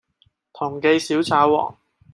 [0.51, 1.77] 堂記小炒皇